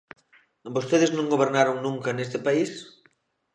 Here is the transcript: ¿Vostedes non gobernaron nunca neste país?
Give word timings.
¿Vostedes 0.75 1.11
non 1.13 1.31
gobernaron 1.33 1.77
nunca 1.85 2.09
neste 2.17 2.37
país? 2.47 2.71